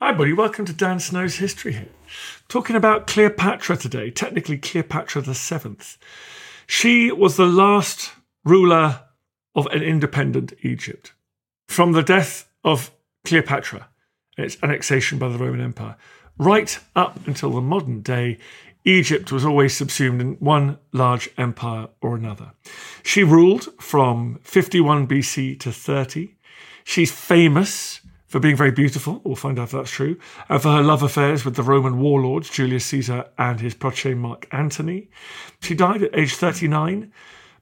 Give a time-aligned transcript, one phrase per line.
[0.00, 0.32] Hi, buddy.
[0.32, 1.92] Welcome to Dan Snow's History Hit.
[2.46, 5.98] Talking about Cleopatra today, technically Cleopatra the Seventh.
[6.68, 8.12] She was the last
[8.44, 9.00] ruler
[9.56, 11.14] of an independent Egypt.
[11.66, 12.92] From the death of
[13.24, 13.88] Cleopatra
[14.36, 15.96] and its annexation by the Roman Empire,
[16.38, 18.38] right up until the modern day,
[18.84, 22.52] Egypt was always subsumed in one large empire or another.
[23.02, 26.36] She ruled from 51 BC to 30.
[26.84, 29.20] She's famous for being very beautiful.
[29.24, 30.18] We'll find out if that's true.
[30.48, 34.46] And for her love affairs with the Roman warlords, Julius Caesar and his protege Mark
[34.52, 35.08] Antony.
[35.60, 37.12] She died at age 39.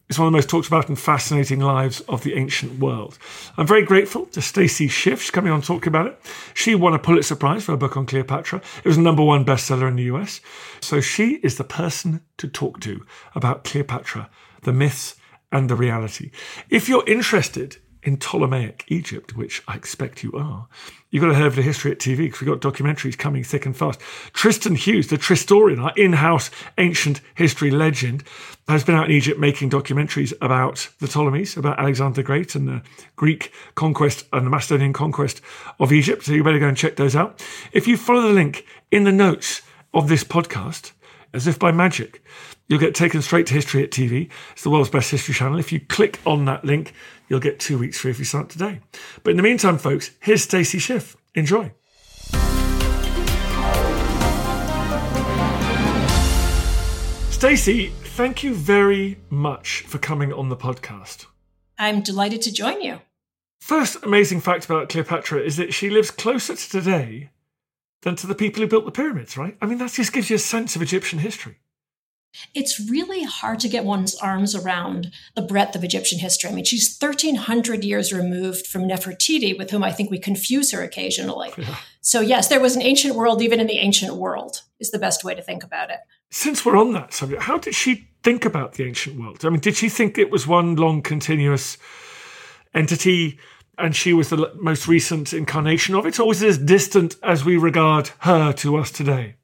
[0.08, 3.18] It's one of the most talked about and fascinating lives of the ancient world.
[3.56, 5.20] I'm very grateful to Stacy Schiff.
[5.20, 6.20] She's coming on talking about it.
[6.54, 8.60] She won a Pulitzer Prize for her book on Cleopatra.
[8.84, 10.40] It was a number one bestseller in the US.
[10.80, 14.30] So she is the person to talk to about Cleopatra,
[14.62, 15.16] the myths
[15.50, 16.30] and the reality.
[16.70, 20.68] If you're interested in Ptolemaic Egypt, which I expect you are,
[21.10, 23.76] you've got to over to History Hit TV because we've got documentaries coming thick and
[23.76, 24.00] fast.
[24.32, 28.22] Tristan Hughes, the Tristorian, our in house ancient history legend,
[28.68, 32.68] has been out in Egypt making documentaries about the Ptolemies, about Alexander the Great and
[32.68, 32.80] the
[33.16, 35.40] Greek conquest and the Macedonian conquest
[35.80, 36.24] of Egypt.
[36.24, 37.44] So you better go and check those out.
[37.72, 39.62] If you follow the link in the notes
[39.92, 40.92] of this podcast,
[41.34, 42.22] as if by magic,
[42.68, 44.30] you'll get taken straight to History Hit TV.
[44.52, 45.58] It's the world's best history channel.
[45.58, 46.92] If you click on that link,
[47.28, 48.80] you'll get two weeks free if you sign up today.
[49.22, 51.16] But in the meantime, folks, here's Stacy Schiff.
[51.34, 51.72] Enjoy.
[57.30, 61.26] Stacy, thank you very much for coming on the podcast.
[61.78, 63.00] I'm delighted to join you.
[63.60, 67.30] First amazing fact about Cleopatra is that she lives closer to today
[68.02, 69.56] than to the people who built the pyramids, right?
[69.60, 71.58] I mean, that just gives you a sense of Egyptian history.
[72.54, 76.50] It's really hard to get one's arms around the breadth of Egyptian history.
[76.50, 80.82] I mean, she's 1,300 years removed from Nefertiti, with whom I think we confuse her
[80.82, 81.52] occasionally.
[81.56, 81.76] Yeah.
[82.00, 85.24] So, yes, there was an ancient world even in the ancient world, is the best
[85.24, 85.98] way to think about it.
[86.30, 89.44] Since we're on that subject, how did she think about the ancient world?
[89.44, 91.78] I mean, did she think it was one long continuous
[92.74, 93.38] entity
[93.78, 97.44] and she was the most recent incarnation of it, or was it as distant as
[97.44, 99.36] we regard her to us today?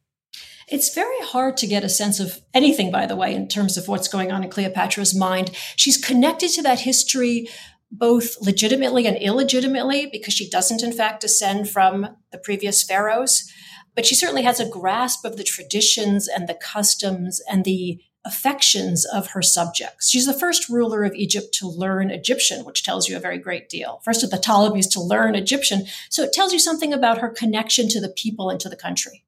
[0.73, 3.89] It's very hard to get a sense of anything, by the way, in terms of
[3.89, 5.51] what's going on in Cleopatra's mind.
[5.77, 7.47] She's connected to that history
[7.91, 13.53] both legitimately and illegitimately because she doesn't, in fact, descend from the previous pharaohs.
[13.95, 19.05] But she certainly has a grasp of the traditions and the customs and the affections
[19.05, 20.09] of her subjects.
[20.09, 23.69] She's the first ruler of Egypt to learn Egyptian, which tells you a very great
[23.69, 24.01] deal.
[24.07, 25.85] First of the Ptolemies to learn Egyptian.
[26.09, 29.25] So it tells you something about her connection to the people and to the country.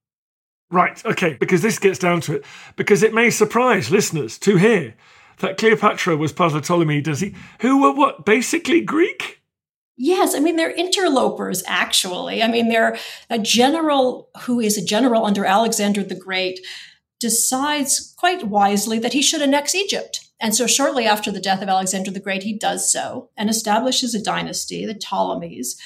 [0.70, 2.44] Right, okay, because this gets down to it.
[2.76, 4.94] Because it may surprise listeners to hear
[5.38, 9.42] that Cleopatra was part of the Ptolemy dynasty, who were what, basically Greek?
[9.96, 12.42] Yes, I mean, they're interlopers, actually.
[12.42, 12.96] I mean, they're
[13.30, 16.60] a general who is a general under Alexander the Great
[17.20, 20.28] decides quite wisely that he should annex Egypt.
[20.40, 24.14] And so, shortly after the death of Alexander the Great, he does so and establishes
[24.14, 25.80] a dynasty, the Ptolemies,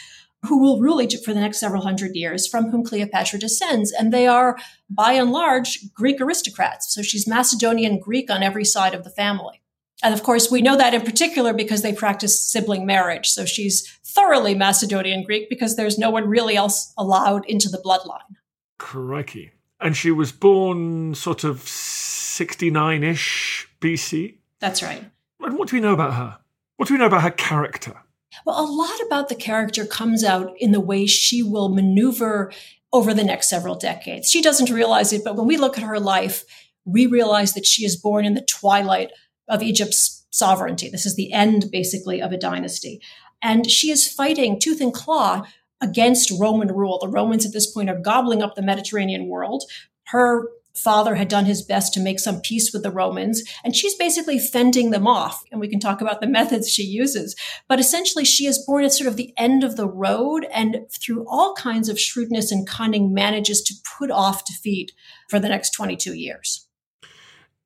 [0.47, 3.93] who will rule Egypt for the next several hundred years, from whom Cleopatra descends.
[3.93, 4.57] And they are,
[4.89, 6.95] by and large, Greek aristocrats.
[6.95, 9.63] So she's Macedonian Greek on every side of the family.
[10.03, 13.29] And of course, we know that in particular because they practice sibling marriage.
[13.29, 18.37] So she's thoroughly Macedonian Greek because there's no one really else allowed into the bloodline.
[18.79, 19.53] Crikey.
[19.81, 24.37] And she was born sort of 69 ish BC?
[24.61, 25.05] That's right.
[25.41, 26.39] And what do we know about her?
[26.77, 27.97] What do we know about her character?
[28.45, 32.53] Well, a lot about the character comes out in the way she will maneuver
[32.93, 34.31] over the next several decades.
[34.31, 36.45] She doesn't realize it, but when we look at her life,
[36.85, 39.11] we realize that she is born in the twilight
[39.49, 40.89] of Egypt's sovereignty.
[40.89, 43.01] This is the end, basically, of a dynasty.
[43.43, 45.45] And she is fighting tooth and claw
[45.81, 46.99] against Roman rule.
[46.99, 49.65] The Romans at this point are gobbling up the Mediterranean world.
[50.07, 50.49] Her
[50.79, 54.39] father had done his best to make some peace with the Romans, and she's basically
[54.39, 55.45] fending them off.
[55.51, 57.37] And we can talk about the methods she uses.
[57.69, 61.27] But essentially, she is born at sort of the end of the road and through
[61.29, 64.93] all kinds of shrewdness and cunning manages to put off defeat
[65.29, 66.69] for the next 22 years.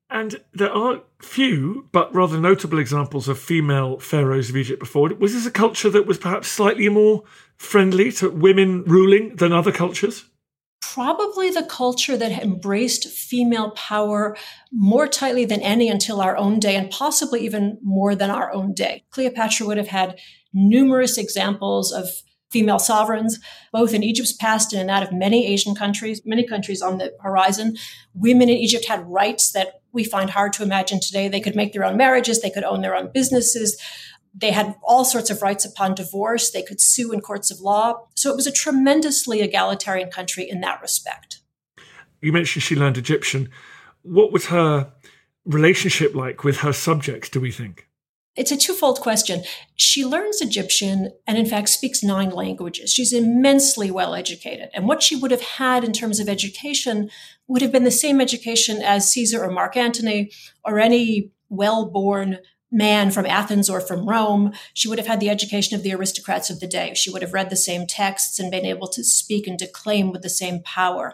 [0.09, 5.09] And there are few, but rather notable examples of female pharaohs of Egypt before.
[5.15, 7.23] Was this a culture that was perhaps slightly more
[7.57, 10.25] friendly to women ruling than other cultures?
[10.93, 14.37] Probably the culture that embraced female power
[14.71, 18.73] more tightly than any until our own day, and possibly even more than our own
[18.73, 19.03] day.
[19.09, 20.19] Cleopatra would have had
[20.53, 22.07] numerous examples of
[22.51, 23.39] female sovereigns,
[23.71, 27.11] both in Egypt's past and in that of many Asian countries, many countries on the
[27.21, 27.75] horizon.
[28.13, 31.27] Women in Egypt had rights that we find hard to imagine today.
[31.27, 33.81] They could make their own marriages, they could own their own businesses.
[34.33, 36.51] They had all sorts of rights upon divorce.
[36.51, 38.07] They could sue in courts of law.
[38.15, 41.39] So it was a tremendously egalitarian country in that respect.
[42.21, 43.49] You mentioned she learned Egyptian.
[44.01, 44.91] What was her
[45.45, 47.87] relationship like with her subjects, do we think?
[48.35, 49.43] It's a twofold question.
[49.75, 52.91] She learns Egyptian and, in fact, speaks nine languages.
[52.91, 54.69] She's immensely well educated.
[54.73, 57.11] And what she would have had in terms of education
[57.47, 60.31] would have been the same education as Caesar or Mark Antony
[60.65, 62.39] or any well born
[62.73, 66.49] man from Athens or from Rome, she would have had the education of the aristocrats
[66.49, 66.93] of the day.
[66.95, 70.23] She would have read the same texts and been able to speak and declaim with
[70.23, 71.13] the same power.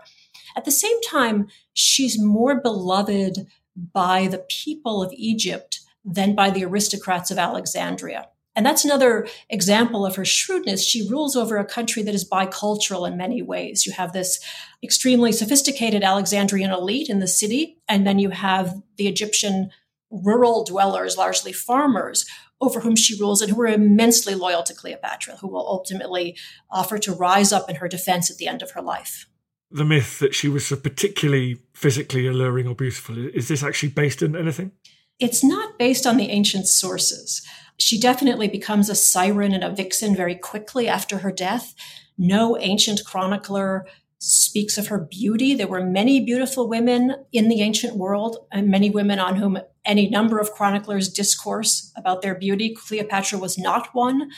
[0.55, 3.45] At the same time, she's more beloved
[3.75, 8.29] by the people of Egypt than by the aristocrats of Alexandria.
[8.55, 10.85] And that's another example of her shrewdness.
[10.85, 13.85] She rules over a country that is bicultural in many ways.
[13.85, 14.39] You have this
[14.83, 19.69] extremely sophisticated Alexandrian elite in the city, and then you have the Egyptian
[20.11, 22.25] rural dwellers, largely farmers,
[22.61, 26.35] over whom she rules and who are immensely loyal to Cleopatra, who will ultimately
[26.69, 29.27] offer to rise up in her defense at the end of her life.
[29.71, 34.35] The myth that she was particularly physically alluring or beautiful, is this actually based in
[34.35, 34.71] anything?
[35.19, 37.45] It's not based on the ancient sources.
[37.77, 41.75] She definitely becomes a siren and a vixen very quickly after her death.
[42.17, 43.85] No ancient chronicler
[44.19, 45.55] speaks of her beauty.
[45.55, 50.09] There were many beautiful women in the ancient world, and many women on whom any
[50.09, 52.75] number of chroniclers discourse about their beauty.
[52.75, 54.29] Cleopatra was not one.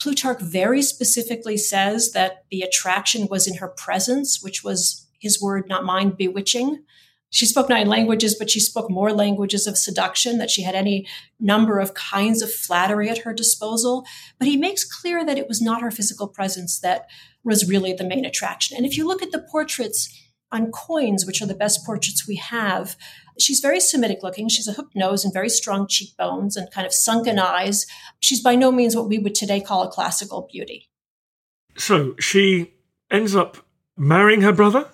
[0.00, 5.68] Plutarch very specifically says that the attraction was in her presence, which was his word,
[5.68, 6.82] not mine, bewitching.
[7.30, 11.06] She spoke nine languages, but she spoke more languages of seduction, that she had any
[11.38, 14.04] number of kinds of flattery at her disposal.
[14.38, 17.06] But he makes clear that it was not her physical presence that
[17.44, 18.76] was really the main attraction.
[18.76, 20.12] And if you look at the portraits
[20.52, 22.96] on coins, which are the best portraits we have,
[23.38, 24.48] she's very Semitic looking.
[24.48, 27.86] She's a hooked nose and very strong cheekbones and kind of sunken eyes.
[28.18, 30.88] She's by no means what we would today call a classical beauty.
[31.76, 32.74] So she
[33.10, 33.58] ends up
[33.96, 34.88] marrying her brother?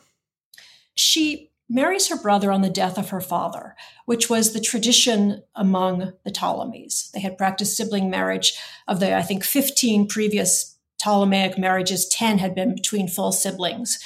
[0.95, 3.75] She marries her brother on the death of her father,
[4.05, 7.11] which was the tradition among the Ptolemies.
[7.13, 8.55] They had practiced sibling marriage
[8.87, 13.99] of the, I think, 15 previous Ptolemaic marriages, 10 had been between full siblings.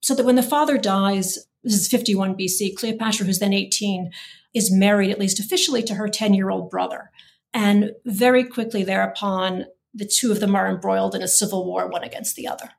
[0.00, 4.12] So that when the father dies, this is 51 BC, Cleopatra, who's then 18,
[4.54, 7.10] is married, at least officially, to her 10 year old brother.
[7.52, 12.04] And very quickly thereupon, the two of them are embroiled in a civil war, one
[12.04, 12.70] against the other.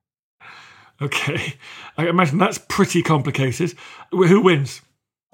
[1.02, 1.54] Okay.
[1.98, 3.74] I imagine that's pretty complicated.
[4.12, 4.82] Who wins?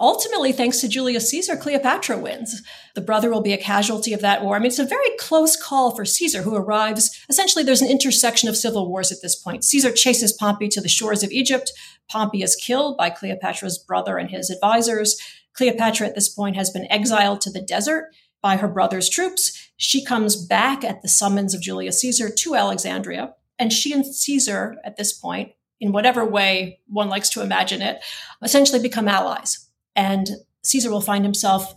[0.00, 2.62] Ultimately, thanks to Julius Caesar, Cleopatra wins.
[2.94, 4.56] The brother will be a casualty of that war.
[4.56, 7.24] I mean, it's a very close call for Caesar, who arrives.
[7.28, 9.64] Essentially, there's an intersection of civil wars at this point.
[9.64, 11.72] Caesar chases Pompey to the shores of Egypt.
[12.10, 15.16] Pompey is killed by Cleopatra's brother and his advisors.
[15.54, 18.10] Cleopatra at this point has been exiled to the desert
[18.42, 19.70] by her brother's troops.
[19.76, 23.34] She comes back at the summons of Julius Caesar to Alexandria.
[23.58, 28.02] And she and Caesar, at this point, in whatever way one likes to imagine it,
[28.42, 29.68] essentially become allies.
[29.94, 30.28] And
[30.62, 31.74] Caesar will find himself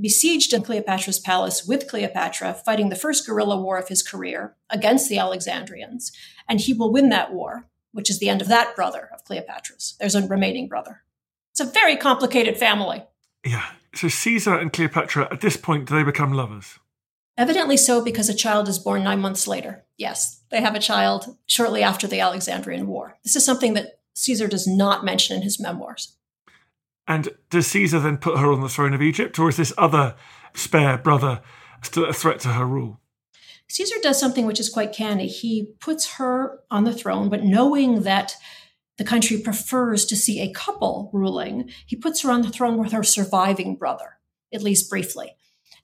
[0.00, 5.08] besieged in Cleopatra's palace with Cleopatra, fighting the first guerrilla war of his career against
[5.08, 6.12] the Alexandrians.
[6.48, 9.96] And he will win that war, which is the end of that brother of Cleopatra's.
[9.98, 11.02] There's a remaining brother.
[11.50, 13.02] It's a very complicated family.
[13.44, 13.66] Yeah.
[13.94, 16.78] So Caesar and Cleopatra, at this point, do they become lovers?
[17.38, 19.84] Evidently so, because a child is born nine months later.
[19.96, 23.16] Yes, they have a child shortly after the Alexandrian War.
[23.22, 26.16] This is something that Caesar does not mention in his memoirs.
[27.06, 30.16] And does Caesar then put her on the throne of Egypt, or is this other
[30.52, 31.40] spare brother
[31.80, 33.00] still a threat to her rule?
[33.68, 35.28] Caesar does something which is quite canny.
[35.28, 38.34] He puts her on the throne, but knowing that
[38.96, 42.90] the country prefers to see a couple ruling, he puts her on the throne with
[42.90, 44.18] her surviving brother,
[44.52, 45.36] at least briefly.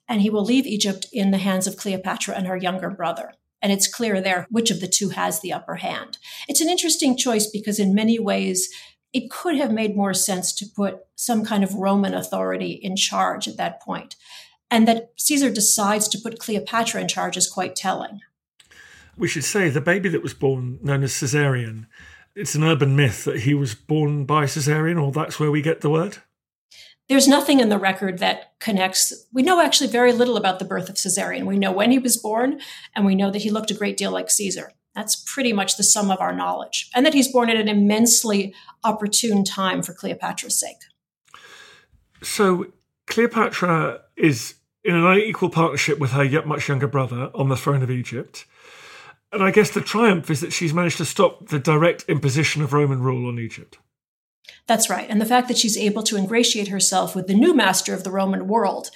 [0.07, 3.33] And he will leave Egypt in the hands of Cleopatra and her younger brother.
[3.61, 6.17] And it's clear there which of the two has the upper hand.
[6.47, 8.69] It's an interesting choice because, in many ways,
[9.13, 13.47] it could have made more sense to put some kind of Roman authority in charge
[13.47, 14.15] at that point.
[14.69, 18.19] And that Caesar decides to put Cleopatra in charge is quite telling.
[19.17, 21.87] We should say the baby that was born, known as Caesarion,
[22.35, 25.81] it's an urban myth that he was born by Caesarean, or that's where we get
[25.81, 26.17] the word?
[27.07, 29.27] There's nothing in the record that connects.
[29.31, 31.45] We know actually very little about the birth of Caesarion.
[31.45, 32.59] We know when he was born,
[32.95, 34.71] and we know that he looked a great deal like Caesar.
[34.95, 36.89] That's pretty much the sum of our knowledge.
[36.95, 40.77] And that he's born at an immensely opportune time for Cleopatra's sake.
[42.23, 42.67] So
[43.05, 47.83] Cleopatra is in an unequal partnership with her yet much younger brother on the throne
[47.83, 48.45] of Egypt.
[49.31, 52.71] And I guess the triumph is that she's managed to stop the direct imposition of
[52.71, 53.77] Roman rule on Egypt.
[54.67, 55.09] That's right.
[55.09, 58.11] And the fact that she's able to ingratiate herself with the new master of the
[58.11, 58.89] Roman world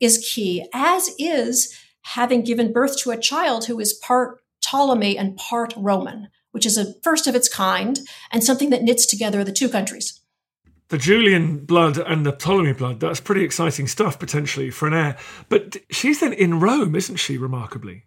[0.00, 5.36] is key, as is having given birth to a child who is part Ptolemy and
[5.36, 9.52] part Roman, which is a first of its kind and something that knits together the
[9.52, 10.20] two countries.
[10.88, 15.16] The Julian blood and the Ptolemy blood, that's pretty exciting stuff potentially for an heir.
[15.48, 18.04] But she's then in Rome, isn't she, remarkably?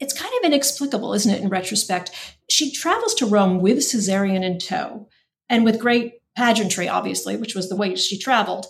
[0.00, 2.10] It's kind of inexplicable, isn't it, in retrospect?
[2.50, 5.08] She travels to Rome with Caesarion in tow
[5.48, 8.68] and with great pageantry, obviously, which was the way she traveled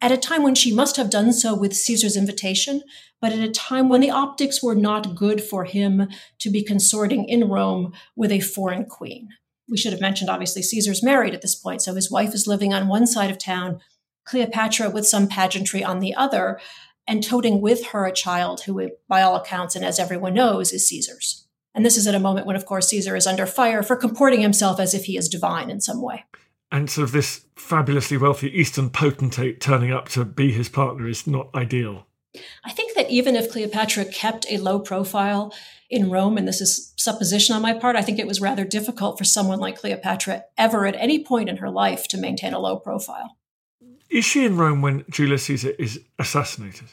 [0.00, 2.82] at a time when she must have done so with Caesar's invitation,
[3.20, 7.28] but at a time when the optics were not good for him to be consorting
[7.28, 9.30] in Rome with a foreign queen.
[9.68, 12.72] We should have mentioned, obviously, Caesar's married at this point, so his wife is living
[12.72, 13.80] on one side of town,
[14.24, 16.60] Cleopatra with some pageantry on the other,
[17.06, 20.86] and toting with her a child who, by all accounts, and as everyone knows, is
[20.86, 21.46] Caesar's.
[21.74, 24.42] And this is at a moment when, of course, Caesar is under fire for comporting
[24.42, 26.24] himself as if he is divine in some way
[26.70, 31.26] and sort of this fabulously wealthy Eastern potentate turning up to be his partner is
[31.26, 32.06] not ideal.
[32.64, 35.54] I think that even if Cleopatra kept a low profile
[35.88, 39.16] in Rome, and this is supposition on my part, I think it was rather difficult
[39.16, 42.76] for someone like Cleopatra ever at any point in her life to maintain a low
[42.76, 43.36] profile.
[44.10, 46.88] Is she in Rome when Julius Caesar is assassinated?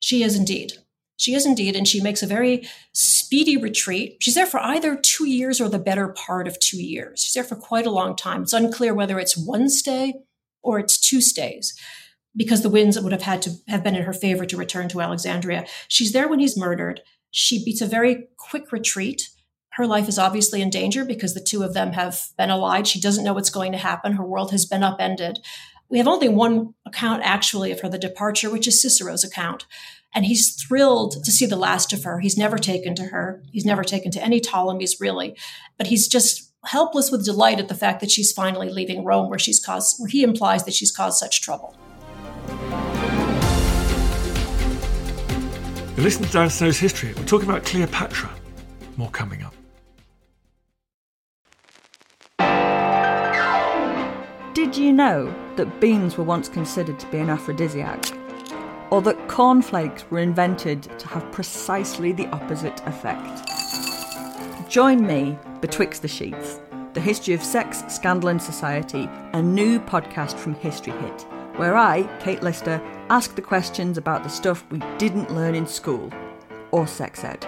[0.00, 0.74] She is indeed.
[1.18, 4.16] She is indeed, and she makes a very speedy retreat.
[4.20, 7.22] She's there for either two years or the better part of two years.
[7.22, 8.42] She's there for quite a long time.
[8.42, 10.14] It's unclear whether it's one stay
[10.62, 11.78] or it's two stays
[12.36, 15.00] because the winds would have had to have been in her favor to return to
[15.00, 15.66] Alexandria.
[15.88, 17.02] She's there when he's murdered.
[17.32, 19.28] She beats a very quick retreat.
[19.70, 22.86] Her life is obviously in danger because the two of them have been allied.
[22.86, 24.12] She doesn't know what's going to happen.
[24.12, 25.40] Her world has been upended.
[25.90, 29.66] We have only one account actually of her, the departure, which is Cicero's account.
[30.14, 32.20] And he's thrilled to see the last of her.
[32.20, 33.42] He's never taken to her.
[33.52, 35.36] He's never taken to any Ptolemies, really.
[35.76, 39.38] But he's just helpless with delight at the fact that she's finally leaving Rome, where
[39.38, 41.76] she's caused, where he implies that she's caused such trouble.
[45.96, 47.12] You listen to Dan Snow's history.
[47.16, 48.30] We're talking about Cleopatra.
[48.96, 49.54] More coming up.
[54.54, 58.17] Did you know that beans were once considered to be an aphrodisiac?
[58.90, 63.48] Or that cornflakes were invented to have precisely the opposite effect.
[64.68, 66.60] Join me, Betwixt the Sheets,
[66.94, 71.22] the history of sex, scandal, and society, a new podcast from History Hit,
[71.56, 72.80] where I, Kate Lister,
[73.10, 76.12] ask the questions about the stuff we didn't learn in school,
[76.70, 77.46] or sex ed.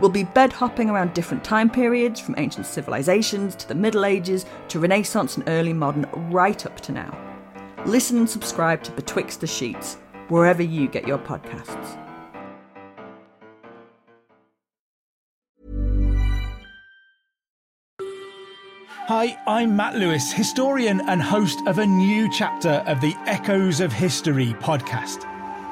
[0.00, 4.44] We'll be bed hopping around different time periods, from ancient civilizations to the Middle Ages
[4.68, 7.18] to Renaissance and early modern, right up to now.
[7.86, 9.96] Listen and subscribe to Betwixt the Sheets
[10.28, 12.02] wherever you get your podcasts.
[19.08, 23.92] Hi, I'm Matt Lewis, historian and host of a new chapter of the Echoes of
[23.92, 25.24] History podcast.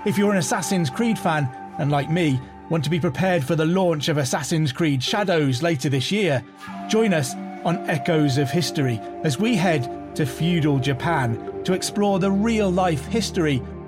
[0.07, 2.39] If you're an Assassin's Creed fan, and like me,
[2.71, 6.45] want to be prepared for the launch of Assassin's Creed Shadows later this year,
[6.89, 7.35] join us
[7.65, 13.05] on Echoes of History as we head to feudal Japan to explore the real life
[13.07, 13.61] history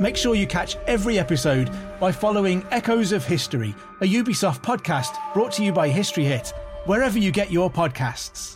[0.00, 5.50] Make sure you catch every episode by following Echoes of History, a Ubisoft podcast brought
[5.52, 6.52] to you by History Hit,
[6.84, 8.54] wherever you get your podcasts.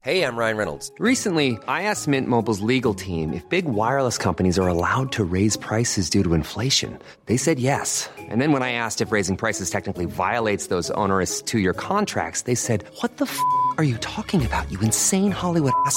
[0.00, 0.90] Hey, I'm Ryan Reynolds.
[0.98, 5.56] Recently, I asked Mint Mobile's legal team if big wireless companies are allowed to raise
[5.56, 6.98] prices due to inflation.
[7.26, 8.10] They said yes.
[8.18, 12.42] And then when I asked if raising prices technically violates those onerous two year contracts,
[12.42, 13.38] they said, What the f
[13.78, 15.96] are you talking about, you insane Hollywood ass?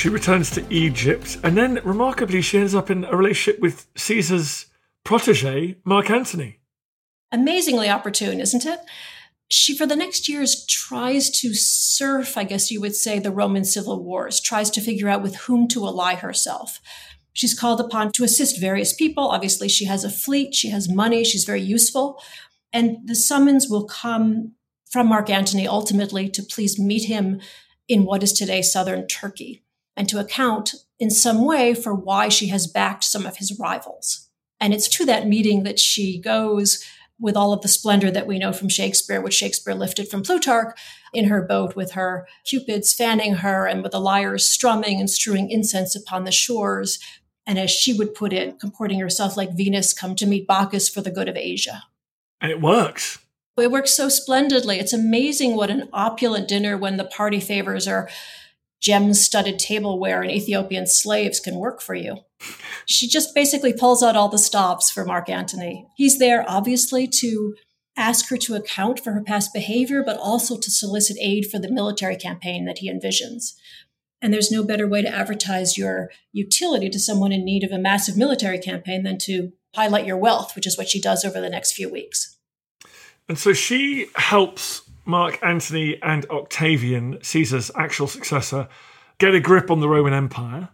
[0.00, 4.64] She returns to Egypt, and then remarkably, she ends up in a relationship with Caesar's
[5.04, 6.60] protege, Mark Antony.
[7.30, 8.80] Amazingly opportune, isn't it?
[9.50, 13.62] She, for the next years, tries to surf, I guess you would say, the Roman
[13.62, 16.80] civil wars, tries to figure out with whom to ally herself.
[17.34, 19.28] She's called upon to assist various people.
[19.28, 22.18] Obviously, she has a fleet, she has money, she's very useful.
[22.72, 24.52] And the summons will come
[24.90, 27.42] from Mark Antony ultimately to please meet him
[27.86, 29.62] in what is today southern Turkey
[29.96, 34.28] and to account in some way for why she has backed some of his rivals.
[34.60, 36.84] And it's to that meeting that she goes
[37.18, 40.78] with all of the splendor that we know from Shakespeare, which Shakespeare lifted from Plutarch,
[41.12, 45.50] in her boat with her cupids fanning her and with the lyres strumming and strewing
[45.50, 46.98] incense upon the shores.
[47.46, 51.00] And as she would put it, comporting herself like Venus come to meet Bacchus for
[51.00, 51.82] the good of Asia.
[52.40, 53.18] And it works.
[53.58, 54.78] It works so splendidly.
[54.78, 58.08] It's amazing what an opulent dinner when the party favors are
[58.80, 62.18] gem studded tableware and Ethiopian slaves can work for you.
[62.86, 65.86] She just basically pulls out all the stops for Mark Antony.
[65.96, 67.54] He's there, obviously, to
[67.96, 71.70] ask her to account for her past behavior, but also to solicit aid for the
[71.70, 73.52] military campaign that he envisions.
[74.22, 77.78] And there's no better way to advertise your utility to someone in need of a
[77.78, 81.50] massive military campaign than to highlight your wealth, which is what she does over the
[81.50, 82.38] next few weeks.
[83.28, 88.68] And so she helps Mark Antony and Octavian, Caesar's actual successor,
[89.18, 90.68] get a grip on the Roman Empire.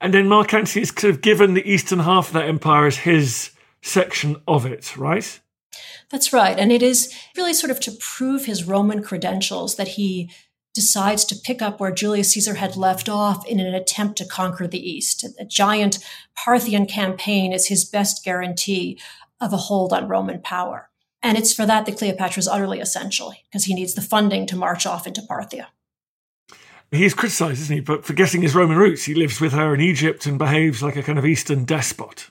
[0.00, 2.98] And then Mark Antony is kind of given the eastern half of that empire as
[2.98, 3.50] his
[3.82, 5.40] section of it, right?
[6.10, 6.58] That's right.
[6.58, 10.30] And it is really sort of to prove his Roman credentials that he
[10.74, 14.66] decides to pick up where Julius Caesar had left off in an attempt to conquer
[14.66, 15.26] the East.
[15.38, 15.98] A giant
[16.36, 18.98] Parthian campaign is his best guarantee
[19.40, 20.87] of a hold on Roman power.
[21.22, 24.56] And it's for that that Cleopatra is utterly essential, because he needs the funding to
[24.56, 25.66] march off into Parthia.
[26.90, 29.04] He's criticised, isn't he, but for forgetting his Roman roots.
[29.04, 32.30] He lives with her in Egypt and behaves like a kind of Eastern despot.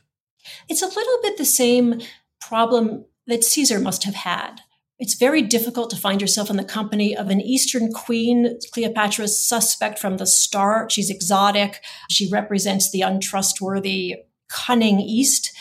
[0.68, 2.02] It's a little bit the same
[2.42, 4.62] problem that Caesar must have had.
[5.00, 8.58] It's very difficult to find yourself in the company of an Eastern queen.
[8.74, 10.92] Cleopatra is suspect from the start.
[10.92, 11.84] She's exotic.
[12.10, 14.16] She represents the untrustworthy,
[14.50, 15.52] cunning East.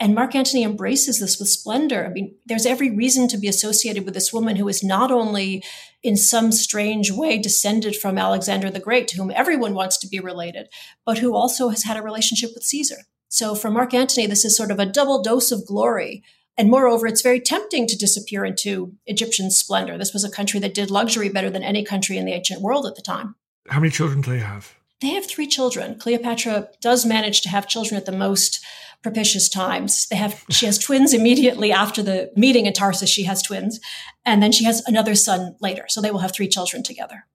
[0.00, 2.04] And Mark Antony embraces this with splendor.
[2.04, 5.62] I mean, there's every reason to be associated with this woman who is not only
[6.02, 10.18] in some strange way descended from Alexander the Great, to whom everyone wants to be
[10.18, 10.68] related,
[11.06, 12.96] but who also has had a relationship with Caesar.
[13.28, 16.22] So for Mark Antony, this is sort of a double dose of glory.
[16.56, 19.96] And moreover, it's very tempting to disappear into Egyptian splendor.
[19.96, 22.86] This was a country that did luxury better than any country in the ancient world
[22.86, 23.34] at the time.
[23.68, 24.74] How many children do they have?
[25.00, 25.98] They have three children.
[25.98, 28.64] Cleopatra does manage to have children at the most
[29.04, 30.08] propitious times.
[30.08, 33.10] They have she has twins immediately after the meeting in Tarsus.
[33.10, 33.78] She has twins,
[34.24, 35.84] and then she has another son later.
[35.88, 37.26] So they will have three children together.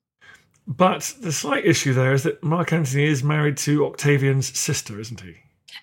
[0.67, 5.21] But the slight issue there is that Mark Antony is married to Octavian's sister, isn't
[5.21, 5.35] he?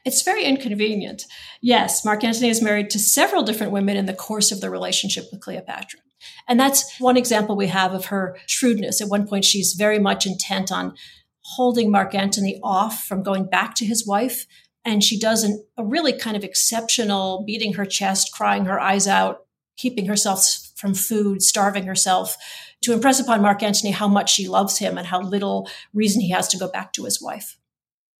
[0.05, 1.25] It's very inconvenient.
[1.61, 5.25] Yes, Mark Antony is married to several different women in the course of the relationship
[5.31, 6.01] with Cleopatra.
[6.49, 9.01] And that's one example we have of her shrewdness.
[9.01, 10.95] At one point, she's very much intent on
[11.43, 14.47] holding Mark Antony off from going back to his wife.
[14.87, 19.07] And she does an, a really kind of exceptional beating her chest, crying her eyes
[19.07, 19.45] out,
[19.77, 22.37] keeping herself from food, starving herself
[22.83, 26.31] to impress upon Mark Antony how much she loves him and how little reason he
[26.31, 27.59] has to go back to his wife.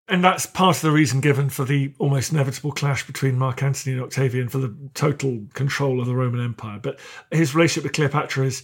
[0.09, 3.95] And that's part of the reason given for the almost inevitable clash between Mark Antony
[3.95, 6.79] and Octavian for the total control of the Roman Empire.
[6.81, 6.99] But
[7.31, 8.63] his relationship with Cleopatra is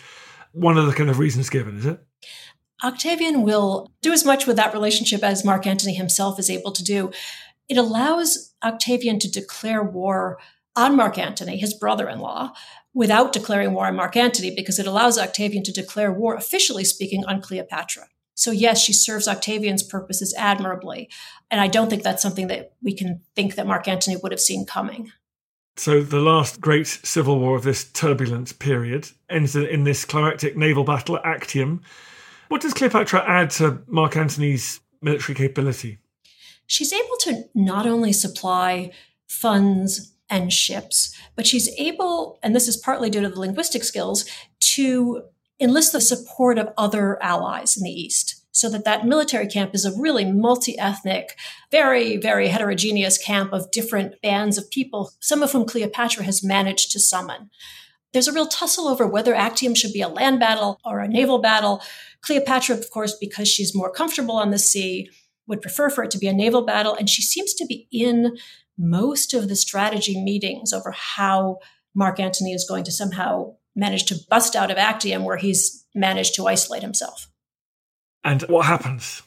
[0.53, 1.99] one of the kind of reasons given, is it?
[2.83, 6.83] Octavian will do as much with that relationship as Mark Antony himself is able to
[6.83, 7.11] do.
[7.69, 10.39] It allows Octavian to declare war
[10.75, 12.53] on Mark Antony, his brother in law,
[12.93, 17.23] without declaring war on Mark Antony because it allows Octavian to declare war, officially speaking,
[17.25, 18.07] on Cleopatra.
[18.35, 21.09] So, yes, she serves Octavian's purposes admirably.
[21.51, 24.41] And I don't think that's something that we can think that Mark Antony would have
[24.41, 25.11] seen coming.
[25.77, 30.83] So, the last great civil war of this turbulent period ends in this climactic naval
[30.83, 31.81] battle at Actium.
[32.49, 35.99] What does Cleopatra add to Mark Antony's military capability?
[36.67, 38.91] She's able to not only supply
[39.27, 44.25] funds and ships, but she's able, and this is partly due to the linguistic skills,
[44.59, 45.23] to
[45.59, 48.39] enlist the support of other allies in the East.
[48.51, 51.35] So that that military camp is a really multi-ethnic,
[51.71, 56.91] very, very heterogeneous camp of different bands of people, some of whom Cleopatra has managed
[56.91, 57.49] to summon.
[58.11, 61.39] There's a real tussle over whether Actium should be a land battle or a naval
[61.39, 61.81] battle.
[62.21, 65.09] Cleopatra, of course, because she's more comfortable on the sea,
[65.47, 66.95] would prefer for it to be a naval battle.
[66.95, 68.37] And she seems to be in
[68.77, 71.59] most of the strategy meetings over how
[71.93, 76.35] Mark Antony is going to somehow manage to bust out of Actium, where he's managed
[76.35, 77.29] to isolate himself.
[78.23, 79.21] And what happens?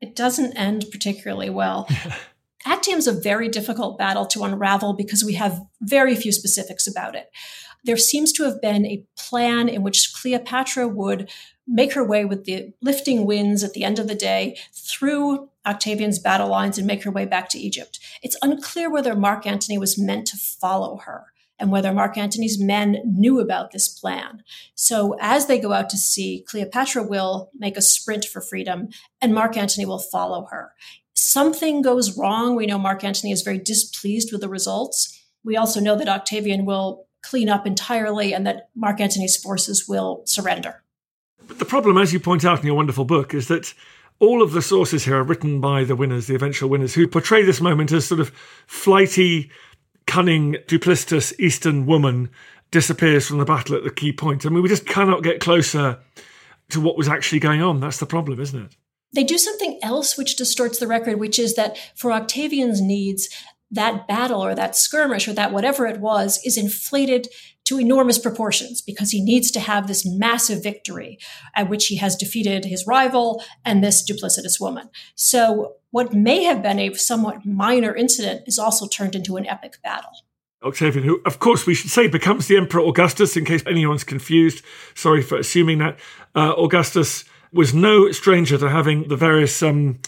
[0.00, 1.88] It doesn't end particularly well.
[2.66, 7.30] Actium's a very difficult battle to unravel because we have very few specifics about it.
[7.84, 11.30] There seems to have been a plan in which Cleopatra would
[11.66, 16.18] make her way with the lifting winds at the end of the day through Octavian's
[16.18, 17.98] battle lines and make her way back to Egypt.
[18.22, 22.98] It's unclear whether Mark Antony was meant to follow her and whether Mark Antony's men
[23.04, 24.42] knew about this plan.
[24.74, 28.88] So as they go out to sea, Cleopatra will make a sprint for freedom
[29.20, 30.72] and Mark Antony will follow her.
[31.14, 32.56] Something goes wrong.
[32.56, 35.22] We know Mark Antony is very displeased with the results.
[35.44, 40.22] We also know that Octavian will clean up entirely and that Mark Antony's forces will
[40.24, 40.82] surrender.
[41.46, 43.74] But the problem, as you point out in your wonderful book, is that
[44.22, 47.42] all of the sources here are written by the winners, the eventual winners, who portray
[47.42, 48.30] this moment as sort of
[48.68, 49.50] flighty,
[50.06, 52.30] cunning, duplicitous Eastern woman
[52.70, 54.46] disappears from the battle at the key point.
[54.46, 55.98] I mean, we just cannot get closer
[56.70, 57.80] to what was actually going on.
[57.80, 58.76] That's the problem, isn't it?
[59.12, 63.28] They do something else which distorts the record, which is that for Octavian's needs,
[63.72, 67.26] that battle or that skirmish or that whatever it was is inflated
[67.64, 71.18] to enormous proportions because he needs to have this massive victory
[71.54, 74.90] at which he has defeated his rival and this duplicitous woman.
[75.14, 79.78] So what may have been a somewhat minor incident is also turned into an epic
[79.82, 80.10] battle.
[80.64, 84.64] Octavian, who, of course, we should say becomes the Emperor Augustus, in case anyone's confused.
[84.94, 85.98] Sorry for assuming that.
[86.34, 89.98] Uh, Augustus was no stranger to having the various um,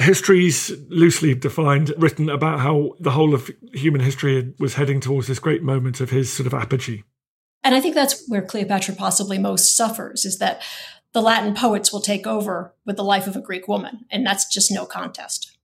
[0.00, 5.38] histories, loosely defined, written about how the whole of human history was heading towards this
[5.38, 7.04] great moment of his sort of apogee.
[7.62, 10.62] And I think that's where Cleopatra possibly most suffers is that
[11.12, 14.46] the Latin poets will take over with the life of a Greek woman, and that's
[14.46, 15.56] just no contest.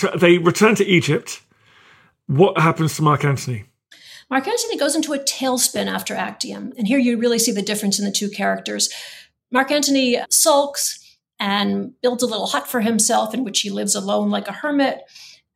[0.00, 1.42] So they return to Egypt.
[2.26, 3.64] What happens to Mark Antony?
[4.30, 7.98] Mark Antony goes into a tailspin after Actium, and here you really see the difference
[7.98, 8.88] in the two characters.
[9.50, 11.01] Mark Antony sulks
[11.42, 15.02] and builds a little hut for himself in which he lives alone like a hermit.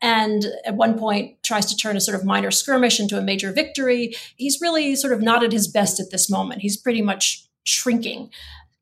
[0.03, 3.53] And at one point tries to turn a sort of minor skirmish into a major
[3.53, 4.13] victory.
[4.37, 6.61] He's really sort of not at his best at this moment.
[6.61, 8.31] He's pretty much shrinking.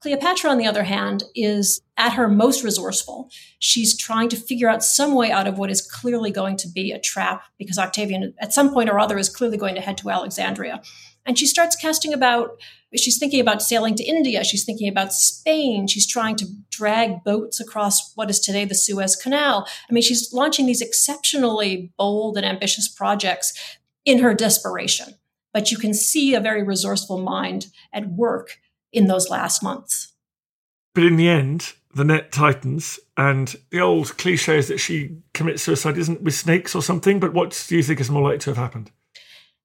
[0.05, 3.31] Cleopatra, on the other hand, is at her most resourceful.
[3.59, 6.93] She's trying to figure out some way out of what is clearly going to be
[6.93, 10.11] a trap because Octavian, at some point or other, is clearly going to head to
[10.11, 10.83] Alexandria.
[11.25, 12.61] And she starts casting about,
[12.95, 14.45] she's thinking about sailing to India.
[14.45, 15.87] She's thinking about Spain.
[15.87, 19.67] She's trying to drag boats across what is today the Suez Canal.
[19.89, 25.15] I mean, she's launching these exceptionally bold and ambitious projects in her desperation.
[25.55, 28.59] But you can see a very resourceful mind at work
[28.95, 30.13] in those last months.
[30.95, 35.63] But in the end, the net tightens, and the old cliche is that she commits
[35.63, 37.21] suicide isn't with snakes or something.
[37.21, 38.91] But what do you think is more likely to have happened?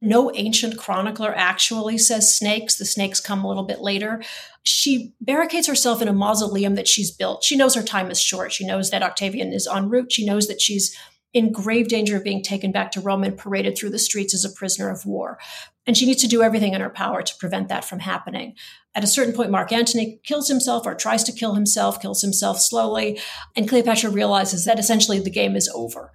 [0.01, 2.77] No ancient chronicler actually says snakes.
[2.77, 4.23] The snakes come a little bit later.
[4.63, 7.43] She barricades herself in a mausoleum that she's built.
[7.43, 8.53] She knows her time is short.
[8.53, 10.11] She knows that Octavian is en route.
[10.11, 10.97] She knows that she's
[11.33, 14.43] in grave danger of being taken back to Rome and paraded through the streets as
[14.43, 15.37] a prisoner of war.
[15.85, 18.55] And she needs to do everything in her power to prevent that from happening.
[18.95, 22.59] At a certain point, Mark Antony kills himself or tries to kill himself, kills himself
[22.59, 23.19] slowly,
[23.55, 26.11] and Cleopatra realizes that essentially the game is over.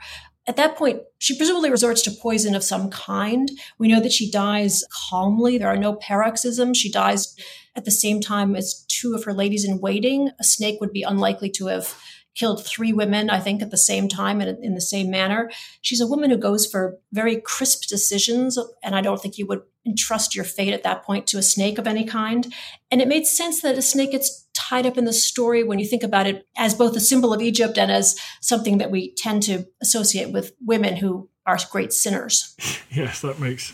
[0.47, 3.51] At that point, she presumably resorts to poison of some kind.
[3.79, 5.57] We know that she dies calmly.
[5.57, 6.77] There are no paroxysms.
[6.77, 7.35] She dies
[7.75, 10.31] at the same time as two of her ladies in waiting.
[10.39, 11.97] A snake would be unlikely to have
[12.35, 15.51] killed three women, I think, at the same time and in the same manner.
[15.81, 19.63] She's a woman who goes for very crisp decisions, and I don't think you would
[19.87, 22.53] entrust your fate at that point to a snake of any kind.
[22.91, 25.87] And it made sense that a snake gets tied up in the story when you
[25.87, 29.43] think about it as both a symbol of Egypt and as something that we tend
[29.45, 32.57] to associate with women who are great sinners.
[32.91, 33.73] Yes, that makes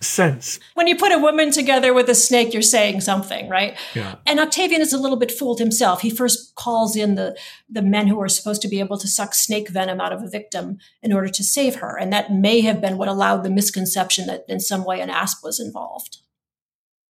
[0.00, 0.58] sense.
[0.74, 3.76] When you put a woman together with a snake, you're saying something, right?
[3.94, 4.16] Yeah.
[4.26, 6.00] And Octavian is a little bit fooled himself.
[6.00, 7.36] He first calls in the,
[7.68, 10.28] the men who are supposed to be able to suck snake venom out of a
[10.28, 11.98] victim in order to save her.
[11.98, 15.44] And that may have been what allowed the misconception that in some way an asp
[15.44, 16.18] was involved.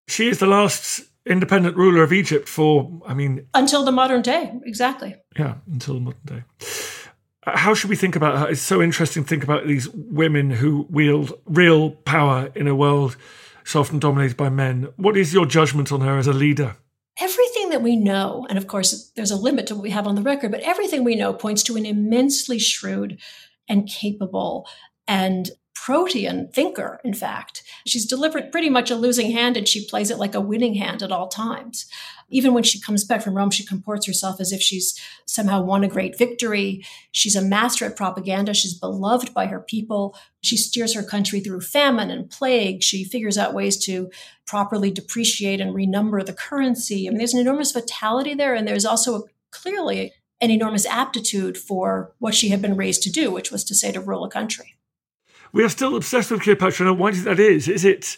[0.08, 4.52] She is the last independent ruler of Egypt for, I mean, Until the modern day,
[4.64, 5.14] exactly.
[5.38, 6.42] yeah, until the modern day.
[7.46, 8.48] Uh, How should we think about her?
[8.48, 13.16] It's so interesting to think about these women who wield real power in a world
[13.64, 14.88] so often dominated by men.
[14.96, 16.76] What is your judgment on her as a leader?
[17.20, 20.14] Everything that we know, and of course, there's a limit to what we have on
[20.14, 23.18] the record, but everything we know points to an immensely shrewd
[23.68, 24.66] and capable
[25.06, 25.50] and
[25.84, 27.62] protean thinker, in fact.
[27.86, 31.02] She's delivered pretty much a losing hand and she plays it like a winning hand
[31.02, 31.86] at all times.
[32.28, 35.82] Even when she comes back from Rome, she comports herself as if she's somehow won
[35.82, 36.84] a great victory.
[37.12, 38.52] She's a master at propaganda.
[38.52, 40.14] She's beloved by her people.
[40.42, 42.82] She steers her country through famine and plague.
[42.82, 44.10] She figures out ways to
[44.46, 47.06] properly depreciate and renumber the currency.
[47.06, 50.12] I mean, there's an enormous vitality there, and there's also clearly
[50.42, 53.92] an enormous aptitude for what she had been raised to do, which was to say
[53.92, 54.76] to rule a country.
[55.52, 56.86] We are still obsessed with Cleopatra.
[56.86, 57.68] Now, why do that is?
[57.68, 58.16] Is it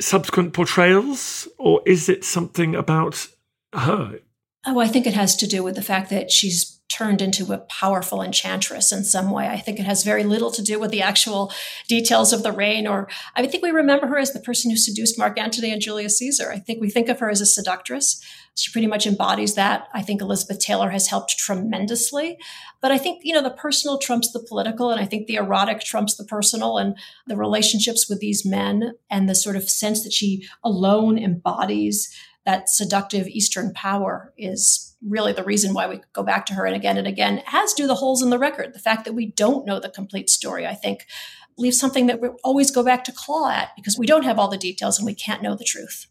[0.00, 3.28] subsequent portrayals or is it something about
[3.74, 4.20] her?
[4.66, 7.58] Oh, I think it has to do with the fact that she's turned into a
[7.58, 9.46] powerful enchantress in some way.
[9.46, 11.52] I think it has very little to do with the actual
[11.86, 15.18] details of the reign, or I think we remember her as the person who seduced
[15.18, 16.50] Mark Antony and Julius Caesar.
[16.50, 18.22] I think we think of her as a seductress.
[18.54, 19.88] She pretty much embodies that.
[19.94, 22.38] I think Elizabeth Taylor has helped tremendously.
[22.80, 25.80] But I think, you know, the personal trumps the political, and I think the erotic
[25.80, 26.96] trumps the personal, and
[27.26, 32.12] the relationships with these men, and the sort of sense that she alone embodies
[32.48, 36.74] that seductive Eastern power is really the reason why we go back to her and
[36.74, 38.72] again and again, as do the holes in the record.
[38.72, 41.06] The fact that we don't know the complete story, I think,
[41.58, 44.48] leaves something that we always go back to claw at because we don't have all
[44.48, 46.06] the details and we can't know the truth.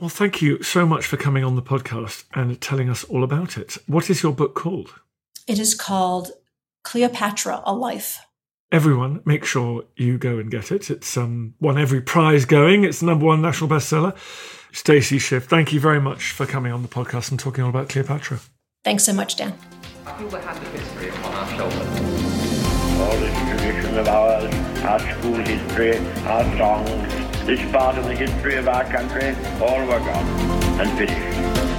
[0.00, 3.58] Well, thank you so much for coming on the podcast and telling us all about
[3.58, 3.76] it.
[3.86, 4.94] What is your book called?
[5.46, 6.30] It is called
[6.84, 8.25] Cleopatra, A Life.
[8.72, 10.90] Everyone, make sure you go and get it.
[10.90, 12.82] It's um, won every prize going.
[12.82, 14.16] It's the number one national bestseller.
[14.72, 17.88] Stacy Schiff, thank you very much for coming on the podcast and talking all about
[17.88, 18.40] Cleopatra.
[18.82, 19.56] Thanks so much, Dan.
[20.04, 21.78] I feel we have the history upon our shoulders.
[22.98, 28.56] All this tradition of ours, our school history, our songs, this part of the history
[28.56, 30.26] of our country, all were gone
[30.80, 31.75] and finished.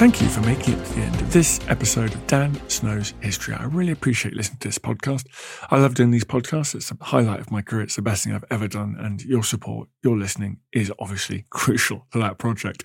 [0.00, 3.52] Thank you for making it to the end of this episode of Dan Snow's History.
[3.52, 5.26] I really appreciate listening to this podcast.
[5.70, 6.74] I love doing these podcasts.
[6.74, 7.82] It's a highlight of my career.
[7.82, 8.96] It's the best thing I've ever done.
[8.98, 12.82] And your support, your listening is obviously crucial to that project.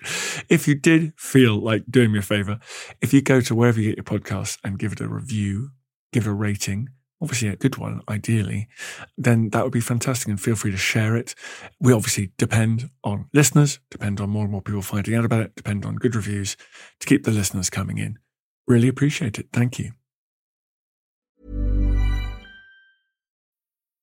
[0.50, 2.58] If you did feel like doing me a favor,
[3.00, 5.70] if you go to wherever you get your podcasts and give it a review,
[6.12, 8.68] give a rating, obviously a good one, ideally,
[9.16, 10.28] then that would be fantastic.
[10.28, 11.34] And feel free to share it.
[11.80, 15.54] We obviously depend on listeners, depend on more and more people finding out about it,
[15.56, 16.56] depend on good reviews
[17.00, 18.18] to keep the listeners coming in.
[18.66, 19.48] Really appreciate it.
[19.52, 19.92] Thank you.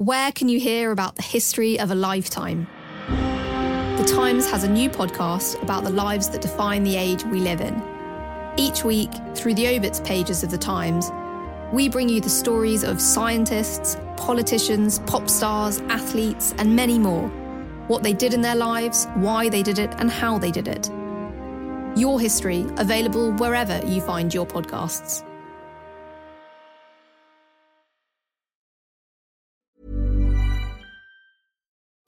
[0.00, 2.66] Where can you hear about the history of a lifetime?
[3.98, 7.60] The Times has a new podcast about the lives that define the age we live
[7.60, 7.82] in.
[8.56, 11.10] Each week, through the obits pages of The Times,
[11.70, 17.28] we bring you the stories of scientists, politicians, pop stars, athletes, and many more.
[17.86, 20.88] What they did in their lives, why they did it, and how they did it.
[21.94, 25.29] Your history, available wherever you find your podcasts.